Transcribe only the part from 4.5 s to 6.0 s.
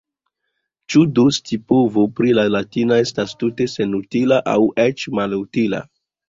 aŭ eĉ malutila?